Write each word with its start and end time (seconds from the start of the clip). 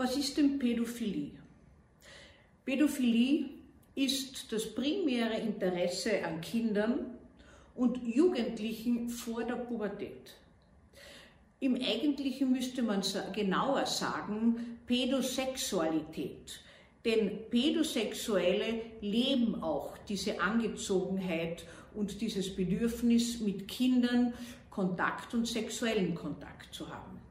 Was 0.00 0.16
ist 0.16 0.38
denn 0.38 0.58
Pädophilie? 0.58 1.32
Pädophilie 2.64 3.50
ist 3.94 4.50
das 4.50 4.74
primäre 4.74 5.36
Interesse 5.36 6.24
an 6.24 6.40
Kindern 6.40 7.18
und 7.74 7.98
Jugendlichen 8.02 9.10
vor 9.10 9.44
der 9.44 9.56
Pubertät. 9.56 10.38
Im 11.58 11.74
Eigentlichen 11.74 12.50
müsste 12.50 12.82
man 12.82 13.02
genauer 13.34 13.84
sagen 13.84 14.78
Pädosexualität. 14.86 16.62
Denn 17.04 17.50
Pädosexuelle 17.50 18.80
leben 19.02 19.62
auch 19.62 19.98
diese 20.08 20.40
Angezogenheit 20.40 21.66
und 21.94 22.22
dieses 22.22 22.56
Bedürfnis, 22.56 23.40
mit 23.40 23.68
Kindern 23.68 24.32
Kontakt 24.70 25.34
und 25.34 25.46
sexuellen 25.46 26.14
Kontakt 26.14 26.74
zu 26.74 26.88
haben. 26.88 27.29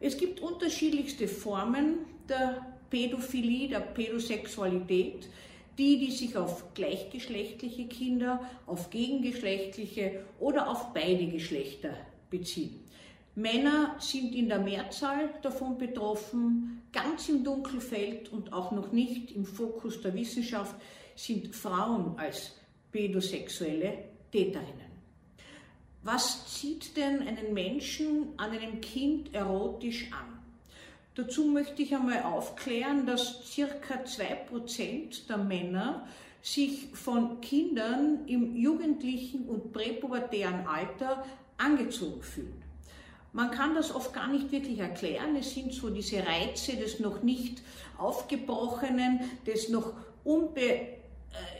Es 0.00 0.16
gibt 0.16 0.40
unterschiedlichste 0.40 1.28
Formen 1.28 1.98
der 2.26 2.66
Pädophilie, 2.88 3.68
der 3.68 3.80
Pädosexualität, 3.80 5.28
die, 5.76 5.98
die 5.98 6.10
sich 6.10 6.36
auf 6.36 6.72
gleichgeschlechtliche 6.74 7.86
Kinder, 7.86 8.40
auf 8.66 8.88
gegengeschlechtliche 8.88 10.24
oder 10.38 10.68
auf 10.68 10.94
beide 10.94 11.26
Geschlechter 11.26 11.94
beziehen. 12.30 12.80
Männer 13.34 13.96
sind 13.98 14.34
in 14.34 14.48
der 14.48 14.58
Mehrzahl 14.58 15.30
davon 15.42 15.78
betroffen, 15.78 16.82
ganz 16.92 17.28
im 17.28 17.44
Dunkelfeld 17.44 18.32
und 18.32 18.52
auch 18.52 18.72
noch 18.72 18.92
nicht 18.92 19.32
im 19.32 19.44
Fokus 19.44 20.00
der 20.00 20.14
Wissenschaft 20.14 20.74
sind 21.14 21.54
Frauen 21.54 22.18
als 22.18 22.52
pädosexuelle 22.90 24.04
Täterinnen. 24.32 24.89
Was 26.02 26.46
zieht 26.54 26.96
denn 26.96 27.26
einen 27.26 27.52
Menschen 27.52 28.28
an 28.38 28.52
einem 28.52 28.80
Kind 28.80 29.34
erotisch 29.34 30.10
an? 30.12 30.38
Dazu 31.14 31.44
möchte 31.44 31.82
ich 31.82 31.94
einmal 31.94 32.22
aufklären, 32.22 33.04
dass 33.04 33.44
circa 33.44 33.94
2% 34.04 35.26
der 35.28 35.36
Männer 35.36 36.06
sich 36.40 36.88
von 36.94 37.42
Kindern 37.42 38.26
im 38.26 38.56
jugendlichen 38.56 39.46
und 39.46 39.72
präpubertären 39.72 40.66
Alter 40.66 41.24
angezogen 41.58 42.22
fühlen. 42.22 42.62
Man 43.32 43.50
kann 43.50 43.74
das 43.74 43.94
oft 43.94 44.14
gar 44.14 44.28
nicht 44.28 44.50
wirklich 44.50 44.78
erklären. 44.78 45.36
Es 45.36 45.54
sind 45.54 45.72
so 45.72 45.90
diese 45.90 46.24
Reize 46.26 46.76
des 46.76 46.98
noch 46.98 47.22
nicht 47.22 47.62
aufgebrochenen, 47.98 49.20
des 49.46 49.68
noch 49.68 49.92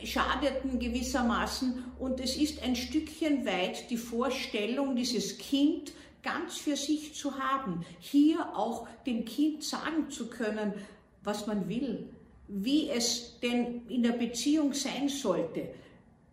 unbeschadeten 0.00 0.78
gewissermaßen. 0.78 1.84
Und 1.98 2.20
es 2.20 2.36
ist 2.36 2.62
ein 2.62 2.76
Stückchen 2.76 3.46
weit 3.46 3.90
die 3.90 3.96
Vorstellung, 3.96 4.96
dieses 4.96 5.38
Kind 5.38 5.92
ganz 6.22 6.58
für 6.58 6.76
sich 6.76 7.14
zu 7.14 7.38
haben, 7.38 7.84
hier 7.98 8.54
auch 8.54 8.86
dem 9.06 9.24
Kind 9.24 9.64
sagen 9.64 10.10
zu 10.10 10.28
können, 10.28 10.74
was 11.22 11.46
man 11.46 11.68
will, 11.68 12.08
wie 12.48 12.91
es 12.91 13.38
denn 13.41 13.86
in 13.88 14.02
der 14.02 14.12
Beziehung 14.12 14.74
sein 14.74 15.08
sollte. 15.08 15.70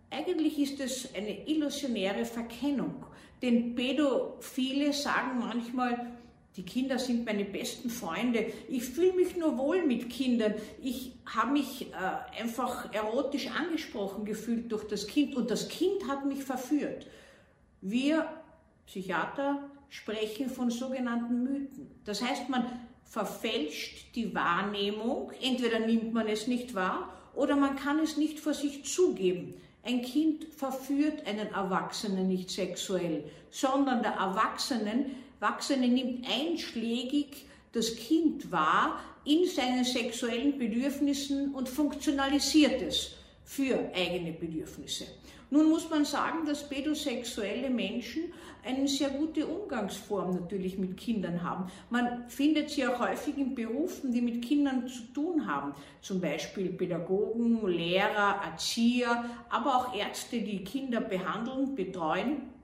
Eigentlich 0.10 0.60
ist 0.60 0.80
es 0.80 1.14
eine 1.16 1.48
illusionäre 1.48 2.26
Verkennung, 2.26 3.06
denn 3.42 3.76
Pädophile 3.76 4.92
sagen 4.92 5.40
manchmal, 5.40 6.17
die 6.58 6.64
Kinder 6.64 6.98
sind 6.98 7.26
meine 7.26 7.46
besten 7.46 7.92
Freunde. 7.92 8.52
Ich 8.68 8.84
fühle 8.84 9.14
mich 9.14 9.38
nur 9.38 9.60
wohl 9.60 9.86
mit 9.86 10.10
Kindern. 10.10 10.56
Ich 10.82 11.14
habe 11.26 11.52
mich 11.52 11.94
äh, 11.94 12.42
einfach 12.42 12.92
erotisch 12.94 13.48
angesprochen 13.52 14.26
gefühlt 14.26 14.72
durch 14.72 14.86
das 14.88 15.06
Kind 15.06 15.36
und 15.36 15.52
das 15.52 15.70
Kind 15.70 16.08
hat 16.08 16.26
mich 16.26 16.44
verführt. 16.44 17.06
Wir 17.82 18.28
Psychiater 18.88 19.70
sprechen 19.90 20.50
von 20.50 20.72
sogenannten 20.72 21.44
Mythen. 21.44 21.92
Das 22.06 22.24
heißt, 22.24 22.50
man 22.50 22.66
verfälscht 23.04 24.16
die 24.16 24.34
Wahrnehmung, 24.34 25.32
entweder 25.42 25.80
nimmt 25.80 26.12
man 26.12 26.28
es 26.28 26.48
nicht 26.48 26.74
wahr 26.74 27.14
oder 27.36 27.56
man 27.56 27.76
kann 27.76 28.00
es 28.00 28.18
nicht 28.18 28.40
vor 28.40 28.56
sich 28.56 28.84
zugeben. 28.84 29.54
Ein 29.84 30.02
Kind 30.02 30.46
verführt 30.46 31.26
einen 31.28 31.48
Erwachsenen 31.54 32.28
nicht 32.28 32.50
sexuell, 32.50 33.30
sondern 33.52 34.02
der 34.02 34.14
Erwachsenen, 34.14 35.16
Erwachsene 35.40 35.88
nimmt 35.88 36.26
einschlägig 36.28 37.46
das 37.72 37.96
Kind 37.96 38.52
wahr 38.52 39.00
in 39.24 39.46
seinen 39.46 39.84
sexuellen 39.84 40.58
Bedürfnissen 40.58 41.54
und 41.54 41.70
funktionalisiert 41.70 42.82
es 42.82 43.12
für 43.44 43.92
eigene 43.94 44.32
Bedürfnisse. 44.32 45.06
Nun 45.50 45.70
muss 45.70 45.90
man 45.90 46.04
sagen, 46.04 46.46
dass 46.46 46.68
pädosexuelle 46.68 47.70
Menschen 47.70 48.34
eine 48.66 48.86
sehr 48.88 49.12
gute 49.12 49.48
Umgangsform 49.48 50.36
natürlich 50.36 50.78
mit 50.78 50.98
Kindern 50.98 51.42
haben. 51.42 51.72
Man 51.90 52.28
findet 52.28 52.70
sie 52.70 52.86
auch 52.86 53.00
häufig 53.00 53.38
in 53.38 53.56
Berufen, 53.56 54.12
die 54.12 54.22
mit 54.22 54.44
Kindern 54.44 54.88
zu 54.90 55.04
tun 55.14 55.48
haben. 55.48 55.74
Zum 56.02 56.20
Beispiel 56.20 56.70
Pädagogen, 56.70 57.66
Lehrer, 57.66 58.42
Erzieher, 58.44 59.24
aber 59.50 59.78
auch 59.78 59.96
Ärzte, 59.96 60.42
die 60.42 60.66
Kinder 60.66 61.00
behandeln, 61.00 61.76
betreuen. 61.76 62.57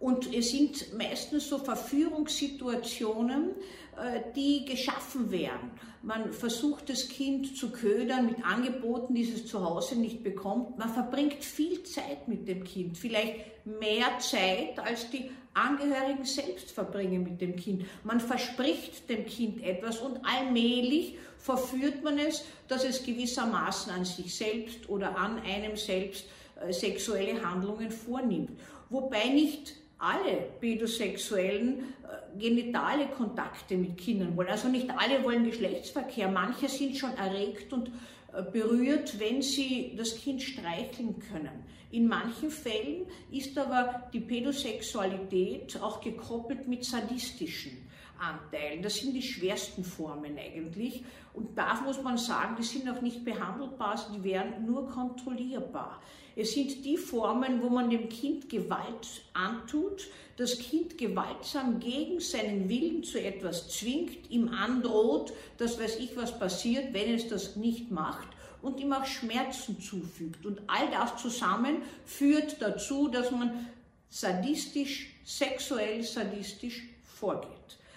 Und 0.00 0.34
es 0.34 0.50
sind 0.50 0.96
meistens 0.96 1.48
so 1.48 1.58
Verführungssituationen, 1.58 3.50
äh, 3.96 4.20
die 4.34 4.64
geschaffen 4.64 5.30
werden. 5.30 5.70
Man 6.02 6.32
versucht 6.32 6.88
das 6.88 7.08
Kind 7.08 7.54
zu 7.54 7.70
ködern 7.70 8.24
mit 8.24 8.42
Angeboten, 8.42 9.14
die 9.14 9.30
es 9.30 9.46
zu 9.46 9.62
Hause 9.62 9.96
nicht 9.96 10.24
bekommt. 10.24 10.78
Man 10.78 10.88
verbringt 10.88 11.44
viel 11.44 11.82
Zeit 11.82 12.26
mit 12.26 12.48
dem 12.48 12.64
Kind, 12.64 12.96
vielleicht 12.96 13.66
mehr 13.66 14.18
Zeit, 14.18 14.78
als 14.78 15.10
die 15.10 15.30
Angehörigen 15.52 16.24
selbst 16.24 16.70
verbringen 16.70 17.22
mit 17.22 17.42
dem 17.42 17.56
Kind. 17.56 17.84
Man 18.02 18.20
verspricht 18.20 19.10
dem 19.10 19.26
Kind 19.26 19.62
etwas 19.62 19.98
und 19.98 20.20
allmählich 20.24 21.18
verführt 21.36 22.02
man 22.02 22.18
es, 22.18 22.44
dass 22.68 22.84
es 22.84 23.04
gewissermaßen 23.04 23.92
an 23.92 24.06
sich 24.06 24.34
selbst 24.34 24.88
oder 24.88 25.18
an 25.18 25.40
einem 25.40 25.76
selbst 25.76 26.24
äh, 26.64 26.72
sexuelle 26.72 27.44
Handlungen 27.44 27.90
vornimmt. 27.90 28.58
Wobei 28.88 29.28
nicht 29.28 29.74
alle 30.00 30.48
Pädosexuellen 30.60 31.78
äh, 31.78 32.38
genitale 32.38 33.06
Kontakte 33.08 33.76
mit 33.76 33.98
Kindern 33.98 34.36
wollen. 34.36 34.48
Also 34.48 34.68
nicht 34.68 34.90
alle 34.90 35.22
wollen 35.22 35.44
Geschlechtsverkehr. 35.44 36.28
Manche 36.28 36.68
sind 36.68 36.96
schon 36.96 37.14
erregt 37.16 37.72
und 37.72 37.90
äh, 38.32 38.42
berührt, 38.42 39.20
wenn 39.20 39.42
sie 39.42 39.94
das 39.96 40.16
Kind 40.16 40.42
streicheln 40.42 41.20
können. 41.30 41.64
In 41.92 42.06
manchen 42.06 42.50
Fällen 42.50 43.06
ist 43.32 43.58
aber 43.58 44.08
die 44.12 44.20
Pädosexualität 44.20 45.80
auch 45.82 46.00
gekoppelt 46.00 46.68
mit 46.68 46.84
sadistischen 46.84 47.88
Anteilen. 48.20 48.82
Das 48.82 48.96
sind 48.96 49.14
die 49.14 49.22
schwersten 49.22 49.82
Formen 49.82 50.38
eigentlich. 50.38 51.02
Und 51.34 51.58
da 51.58 51.80
muss 51.80 52.00
man 52.02 52.16
sagen, 52.16 52.54
die 52.56 52.62
sind 52.62 52.88
auch 52.88 53.00
nicht 53.00 53.24
behandelbar, 53.24 53.92
also 53.92 54.12
die 54.12 54.22
wären 54.22 54.64
nur 54.66 54.88
kontrollierbar. 54.88 56.00
Es 56.36 56.52
sind 56.52 56.84
die 56.84 56.96
Formen, 56.96 57.60
wo 57.60 57.68
man 57.68 57.90
dem 57.90 58.08
Kind 58.08 58.48
Gewalt 58.48 59.22
antut, 59.32 60.08
das 60.36 60.58
Kind 60.58 60.96
gewaltsam 60.96 61.80
gegen 61.80 62.20
seinen 62.20 62.68
Willen 62.68 63.02
zu 63.02 63.20
etwas 63.20 63.68
zwingt, 63.68 64.30
ihm 64.30 64.48
androht, 64.48 65.32
dass 65.58 65.78
weiß 65.78 65.98
ich 65.98 66.16
was 66.16 66.38
passiert, 66.38 66.92
wenn 66.92 67.14
es 67.14 67.26
das 67.28 67.56
nicht 67.56 67.90
macht 67.90 68.28
und 68.62 68.80
ihm 68.80 68.92
auch 68.92 69.04
Schmerzen 69.04 69.80
zufügt. 69.80 70.44
Und 70.46 70.60
all 70.66 70.90
das 70.90 71.20
zusammen 71.20 71.82
führt 72.04 72.60
dazu, 72.60 73.08
dass 73.08 73.30
man 73.30 73.68
sadistisch, 74.08 75.14
sexuell 75.24 76.02
sadistisch 76.02 76.82
vorgeht. 77.04 77.50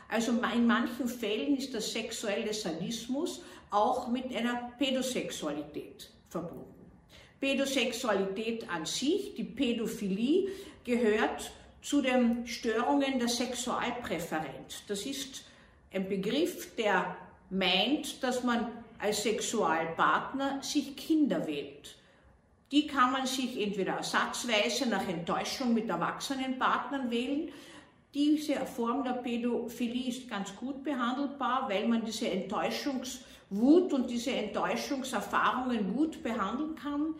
Also 0.09 0.31
in 0.31 0.67
manchen 0.67 1.07
Fällen 1.07 1.57
ist 1.57 1.73
der 1.73 1.81
sexuelle 1.81 2.53
Sadismus 2.53 3.41
auch 3.71 4.07
mit 4.07 4.33
einer 4.35 4.71
Pädosexualität 4.77 6.09
verbunden. 6.29 6.91
Pädosexualität 7.39 8.69
an 8.69 8.85
sich, 8.85 9.33
die 9.35 9.43
Pädophilie, 9.43 10.49
gehört 10.83 11.51
zu 11.81 12.01
den 12.01 12.45
Störungen 12.47 13.19
der 13.19 13.27
Sexualpräferenz. 13.27 14.83
Das 14.87 15.05
ist 15.05 15.43
ein 15.91 16.07
Begriff, 16.07 16.75
der 16.75 17.17
meint, 17.49 18.23
dass 18.23 18.43
man 18.43 18.71
als 18.99 19.23
Sexualpartner 19.23 20.61
sich 20.61 20.95
Kinder 20.95 21.45
wählt. 21.47 21.95
Die 22.71 22.87
kann 22.87 23.11
man 23.11 23.27
sich 23.27 23.61
entweder 23.61 23.93
ersatzweise 23.93 24.89
nach 24.89 25.07
Enttäuschung 25.07 25.73
mit 25.75 25.89
erwachsenen 25.89 26.57
Partnern 26.57 27.11
wählen. 27.11 27.51
Diese 28.13 28.55
Form 28.65 29.03
der 29.03 29.13
Pädophilie 29.13 30.09
ist 30.09 30.29
ganz 30.29 30.55
gut 30.55 30.83
behandelbar, 30.83 31.69
weil 31.69 31.87
man 31.87 32.03
diese 32.03 32.29
Enttäuschungswut 32.29 33.93
und 33.93 34.09
diese 34.09 34.31
Enttäuschungserfahrungen 34.31 35.93
gut 35.93 36.23
behandeln 36.23 36.75
kann. 36.75 37.15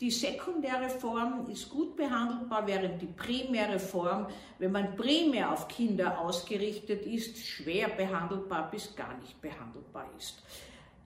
Die 0.00 0.10
sekundäre 0.10 0.90
Form 0.90 1.48
ist 1.50 1.70
gut 1.70 1.96
behandelbar, 1.96 2.66
während 2.66 3.00
die 3.00 3.06
primäre 3.06 3.78
Form, 3.78 4.26
wenn 4.58 4.72
man 4.72 4.94
primär 4.94 5.52
auf 5.52 5.68
Kinder 5.68 6.20
ausgerichtet 6.20 7.06
ist, 7.06 7.38
schwer 7.38 7.88
behandelbar 7.88 8.70
bis 8.70 8.94
gar 8.94 9.16
nicht 9.18 9.40
behandelbar 9.40 10.10
ist. 10.18 10.42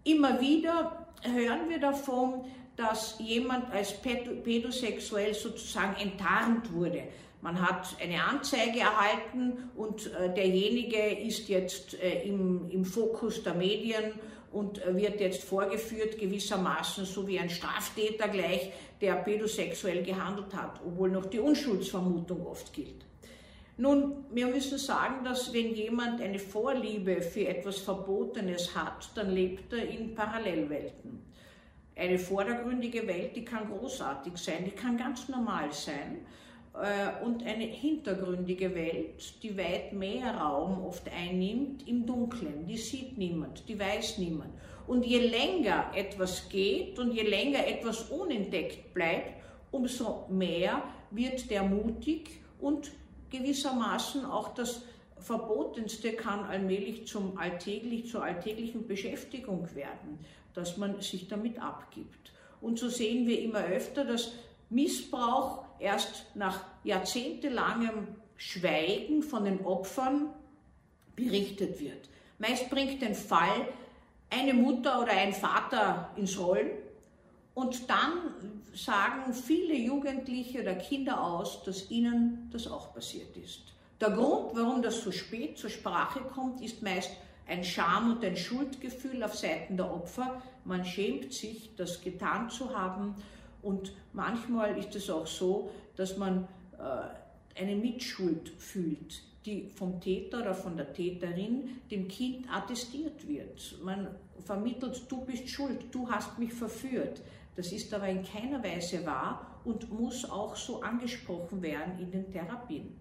Immer 0.04 0.40
wieder 0.40 1.06
hören 1.22 1.68
wir 1.68 1.78
davon, 1.78 2.44
dass 2.76 3.18
jemand 3.18 3.70
als 3.72 3.92
pädosexuell 3.92 5.34
sozusagen 5.34 6.00
enttarnt 6.00 6.72
wurde. 6.72 7.04
man 7.42 7.60
hat 7.60 7.96
eine 8.00 8.22
Anzeige 8.22 8.80
erhalten 8.80 9.70
und 9.76 10.12
äh, 10.12 10.32
derjenige 10.34 10.98
ist 10.98 11.48
jetzt 11.48 11.94
äh, 11.94 12.22
im, 12.22 12.68
im 12.70 12.84
Fokus 12.84 13.42
der 13.42 13.54
Medien 13.54 14.12
und 14.52 14.84
äh, 14.84 14.94
wird 14.96 15.20
jetzt 15.20 15.44
vorgeführt 15.44 16.18
gewissermaßen 16.18 17.04
so 17.04 17.26
wie 17.26 17.38
ein 17.38 17.50
Straftäter 17.50 18.28
gleich, 18.28 18.72
der 19.00 19.14
pädosexuell 19.16 20.02
gehandelt 20.02 20.54
hat, 20.54 20.80
obwohl 20.86 21.10
noch 21.10 21.26
die 21.26 21.40
Unschuldsvermutung 21.40 22.46
oft 22.46 22.72
gilt. 22.72 23.04
Nun, 23.80 24.26
wir 24.30 24.46
müssen 24.46 24.76
sagen, 24.76 25.24
dass 25.24 25.54
wenn 25.54 25.74
jemand 25.74 26.20
eine 26.20 26.38
Vorliebe 26.38 27.22
für 27.22 27.48
etwas 27.48 27.78
Verbotenes 27.78 28.76
hat, 28.76 29.10
dann 29.14 29.30
lebt 29.30 29.72
er 29.72 29.88
in 29.88 30.14
Parallelwelten. 30.14 31.24
Eine 31.96 32.18
vordergründige 32.18 33.06
Welt, 33.06 33.34
die 33.36 33.44
kann 33.44 33.70
großartig 33.70 34.36
sein, 34.36 34.66
die 34.66 34.72
kann 34.72 34.98
ganz 34.98 35.30
normal 35.30 35.72
sein. 35.72 36.26
Äh, 36.74 37.24
und 37.24 37.42
eine 37.42 37.64
hintergründige 37.64 38.74
Welt, 38.74 39.42
die 39.42 39.56
weit 39.56 39.94
mehr 39.94 40.34
Raum 40.34 40.84
oft 40.84 41.10
einnimmt 41.10 41.88
im 41.88 42.04
Dunkeln. 42.04 42.66
Die 42.66 42.76
sieht 42.76 43.16
niemand, 43.16 43.66
die 43.66 43.80
weiß 43.80 44.18
niemand. 44.18 44.50
Und 44.88 45.06
je 45.06 45.20
länger 45.20 45.86
etwas 45.94 46.50
geht 46.50 46.98
und 46.98 47.14
je 47.14 47.22
länger 47.22 47.66
etwas 47.66 48.10
unentdeckt 48.10 48.92
bleibt, 48.92 49.42
umso 49.70 50.26
mehr 50.28 50.82
wird 51.10 51.50
der 51.50 51.62
mutig 51.62 52.42
und 52.60 52.92
gewissermaßen 53.30 54.24
auch 54.24 54.54
das 54.54 54.82
Verbotenste 55.18 56.12
kann 56.14 56.44
allmählich 56.44 57.06
zum 57.06 57.38
alltäglich, 57.38 58.08
zur 58.08 58.22
alltäglichen 58.24 58.86
Beschäftigung 58.86 59.74
werden, 59.74 60.18
dass 60.54 60.76
man 60.76 61.00
sich 61.00 61.28
damit 61.28 61.60
abgibt. 61.60 62.32
Und 62.60 62.78
so 62.78 62.88
sehen 62.88 63.26
wir 63.26 63.40
immer 63.40 63.64
öfter, 63.64 64.04
dass 64.04 64.32
Missbrauch 64.70 65.64
erst 65.78 66.26
nach 66.34 66.64
jahrzehntelangem 66.84 68.08
Schweigen 68.36 69.22
von 69.22 69.44
den 69.44 69.64
Opfern 69.64 70.32
berichtet 71.16 71.80
wird. 71.80 72.08
Meist 72.38 72.70
bringt 72.70 73.02
den 73.02 73.14
Fall 73.14 73.68
eine 74.30 74.54
Mutter 74.54 75.02
oder 75.02 75.12
ein 75.12 75.34
Vater 75.34 76.10
ins 76.16 76.38
Rollen 76.38 76.70
und 77.54 77.88
dann 77.90 78.12
sagen 78.74 79.34
viele 79.34 79.74
Jugendliche 79.74 80.62
oder 80.62 80.74
Kinder 80.74 81.22
aus, 81.22 81.62
dass 81.64 81.90
ihnen 81.90 82.48
das 82.52 82.66
auch 82.66 82.94
passiert 82.94 83.36
ist. 83.36 83.62
Der 84.00 84.10
Grund, 84.10 84.54
warum 84.54 84.82
das 84.82 85.02
so 85.02 85.12
spät 85.12 85.58
zur 85.58 85.70
Sprache 85.70 86.20
kommt, 86.20 86.62
ist 86.62 86.82
meist 86.82 87.10
ein 87.46 87.64
Scham 87.64 88.12
und 88.12 88.24
ein 88.24 88.36
Schuldgefühl 88.36 89.22
auf 89.22 89.36
Seiten 89.36 89.76
der 89.76 89.92
Opfer. 89.92 90.40
Man 90.64 90.84
schämt 90.84 91.32
sich, 91.32 91.74
das 91.76 92.00
getan 92.00 92.48
zu 92.48 92.74
haben 92.76 93.16
und 93.60 93.92
manchmal 94.12 94.78
ist 94.78 94.94
es 94.94 95.10
auch 95.10 95.26
so, 95.26 95.70
dass 95.96 96.16
man 96.16 96.48
äh, 96.78 97.60
eine 97.60 97.76
Mitschuld 97.76 98.48
fühlt, 98.56 99.22
die 99.44 99.68
vom 99.68 100.00
Täter 100.00 100.40
oder 100.40 100.54
von 100.54 100.76
der 100.76 100.92
Täterin 100.94 101.80
dem 101.90 102.08
Kind 102.08 102.46
attestiert 102.50 103.26
wird. 103.26 103.76
Man 103.82 104.08
vermittelt, 104.44 105.02
du 105.08 105.24
bist 105.24 105.48
schuld, 105.48 105.78
du 105.90 106.08
hast 106.08 106.38
mich 106.38 106.52
verführt. 106.52 107.20
Das 107.60 107.72
ist 107.72 107.92
aber 107.92 108.08
in 108.08 108.24
keiner 108.24 108.64
Weise 108.64 109.04
wahr 109.04 109.60
und 109.66 109.92
muss 109.92 110.24
auch 110.24 110.56
so 110.56 110.80
angesprochen 110.80 111.60
werden 111.60 111.98
in 111.98 112.10
den 112.10 112.32
Therapien. 112.32 112.98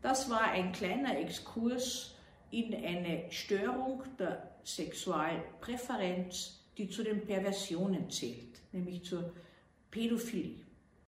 Das 0.00 0.30
war 0.30 0.44
ein 0.44 0.72
kleiner 0.72 1.18
Exkurs 1.18 2.14
in 2.50 2.74
eine 2.74 3.30
Störung 3.30 4.04
der 4.18 4.54
Sexualpräferenz, 4.64 6.64
die 6.78 6.88
zu 6.88 7.02
den 7.02 7.26
Perversionen 7.26 8.08
zählt, 8.08 8.58
nämlich 8.72 9.04
zur 9.04 9.34
Pädophilie. 9.90 10.64